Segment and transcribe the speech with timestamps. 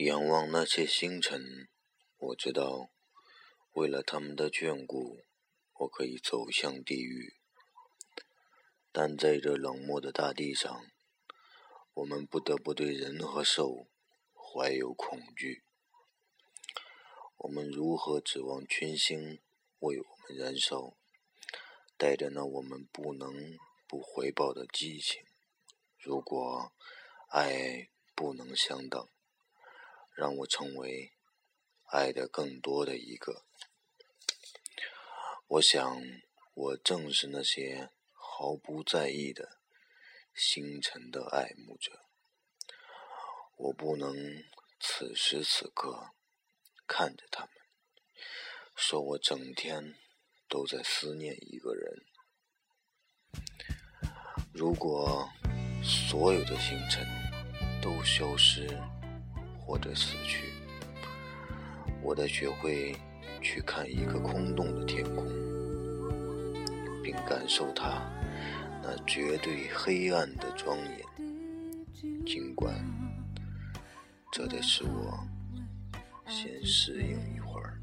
[0.00, 1.68] 仰望那些星辰，
[2.18, 2.88] 我知道，
[3.72, 5.24] 为了他们的眷顾，
[5.72, 7.34] 我可以走向地狱。
[8.92, 10.86] 但在这冷漠的大地上，
[11.94, 13.88] 我们不得不对人和兽
[14.32, 15.64] 怀有恐惧。
[17.38, 19.40] 我们如何指望群星
[19.80, 20.94] 为我们燃烧，
[21.96, 23.58] 带着那我们不能
[23.88, 25.24] 不回报的激情？
[25.98, 26.72] 如果
[27.30, 29.08] 爱不能相等，
[30.18, 31.12] 让我成为
[31.92, 33.44] 爱的更多的一个。
[35.46, 36.02] 我想，
[36.54, 39.60] 我正是那些毫不在意的
[40.34, 42.00] 星辰的爱慕者。
[43.54, 44.12] 我不能
[44.80, 46.10] 此时此刻
[46.88, 47.52] 看着他们，
[48.74, 49.94] 说我整天
[50.48, 52.04] 都在思念一个人。
[54.52, 55.30] 如果
[55.84, 57.06] 所有的星辰
[57.80, 58.66] 都消失
[59.68, 60.46] 或者死去，
[62.00, 62.96] 我得学会
[63.42, 65.26] 去看一个空洞的天空，
[67.02, 68.00] 并感受它
[68.82, 72.74] 那绝对黑暗的庄严，尽管。
[74.32, 75.22] 这得使我
[76.26, 77.78] 先适应一会儿。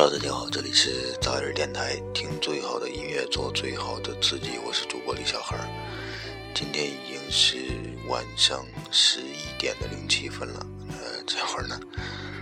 [0.00, 4.56] Hello，大家好，这里是早点电台，听最好的音乐，做最好的自己。
[4.64, 5.56] 我是主播李小孩，
[6.54, 7.56] 今天已经是
[8.06, 10.64] 晚上十一点的零七分了。
[10.90, 11.80] 呃，这会儿呢，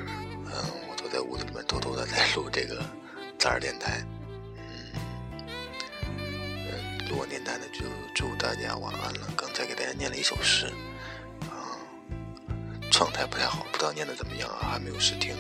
[0.05, 0.53] 嗯，
[0.87, 2.85] 我都在屋子里面偷偷的在录这个
[3.39, 4.07] 早点电台。
[4.59, 4.93] 嗯，
[7.09, 9.33] 录完电台呢，就祝大家晚安了。
[9.35, 10.67] 刚才给大家念了一首诗，
[11.49, 11.73] 啊，
[12.91, 15.35] 状态不太好，不知道念的怎么样啊，还没有试听，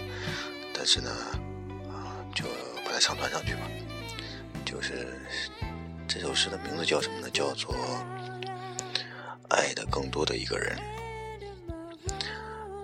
[0.72, 1.10] 但是呢。
[3.00, 3.62] 上传上去吧。
[4.64, 5.20] 就是
[6.08, 7.30] 这首诗的名字叫什么呢？
[7.30, 7.74] 叫做
[9.48, 10.76] 《爱的更多的一个人》。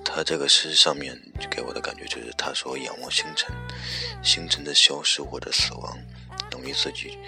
[0.05, 1.19] 他这个诗上面
[1.51, 3.51] 给我的感觉就是，他说仰望星辰，
[4.23, 5.99] 星辰的消失或者死亡，
[6.51, 7.19] 等于自己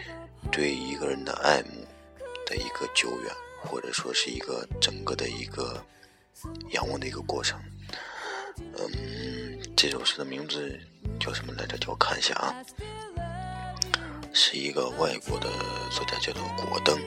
[0.53, 1.87] 对一个人的爱慕
[2.45, 5.83] 的一个久远，或者说是一个整个的一个
[6.73, 7.59] 仰望的一个过程。
[8.77, 10.81] 嗯，这首诗的名字。
[11.21, 11.79] 叫什么来着？
[11.79, 12.55] 叫我看一下啊，
[14.33, 15.49] 是一个外国的
[15.91, 16.99] 作家，叫做果灯。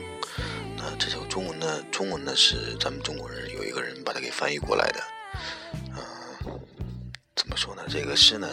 [0.76, 1.82] 那这首中文呢？
[1.92, 5.00] 中文呢是咱们中国人有一个人把它给翻译过来的。
[5.90, 6.60] 嗯，
[7.36, 7.82] 怎么说呢？
[7.88, 8.48] 这个诗呢，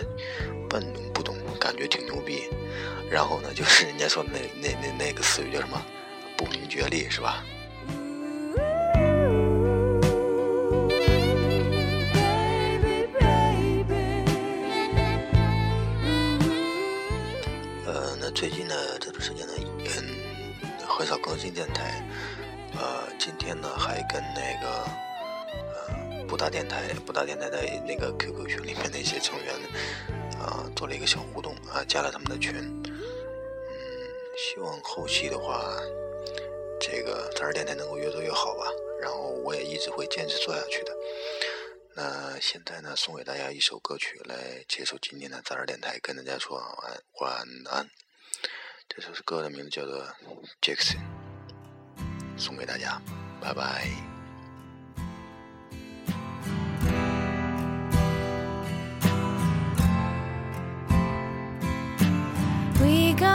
[0.70, 2.50] 半懂不懂，感觉挺牛逼。
[3.09, 5.82] 然后呢，就是人家说那那那那个词语叫什么？
[6.38, 7.44] 不明觉厉，是吧？
[18.35, 22.06] 最近呢，这段时间呢，嗯，很少更新电台。
[22.73, 24.84] 呃，今天呢，还跟那个
[25.73, 29.56] 呃，布达电台、布达电台的那个 QQ 群里面的一些成员
[30.38, 32.53] 啊，做了一个小互动啊，加了他们的群。
[32.56, 32.91] 嗯，
[34.38, 35.73] 希望后期的话，
[36.78, 38.66] 这个杂儿电台能够越做越好吧。
[39.00, 40.94] 然后我也一直会坚持做下去的。
[41.96, 47.90] 那现在呢，送给大家一首歌曲来结束今天的杂儿电台，跟大家说晚晚安。
[48.87, 50.02] 这首歌的名字叫做
[50.61, 50.97] 《Jackson》，
[52.37, 53.02] 送给大家，
[53.41, 53.90] 拜拜。
[62.79, 63.34] We go.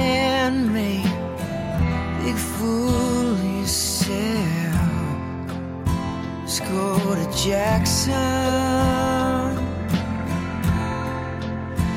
[7.81, 8.13] action.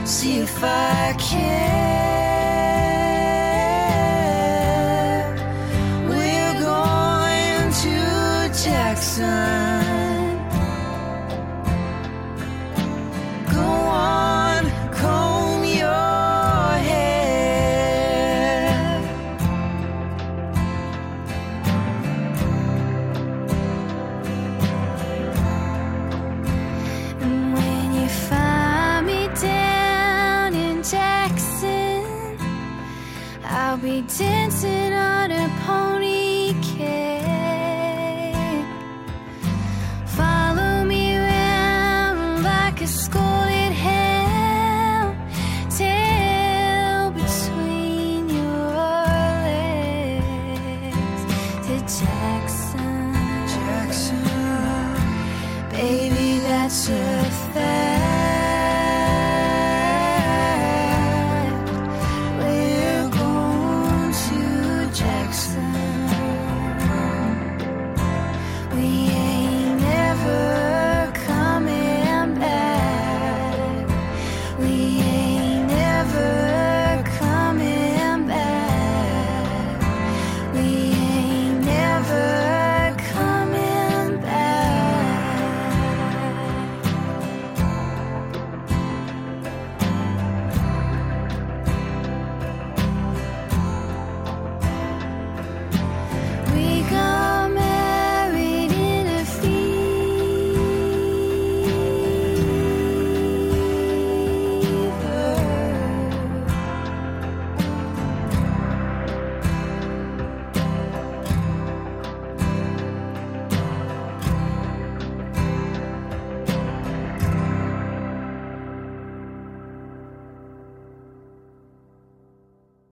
[0.07, 1.74] See if I can.
[33.85, 37.04] be dancing on a pony kid.